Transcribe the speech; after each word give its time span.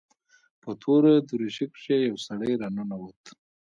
په 0.61 0.69
توره 0.81 1.13
دريشي 1.29 1.65
کښې 1.73 1.97
يو 2.09 2.15
سړى 2.27 2.51
راننوت. 2.61 3.21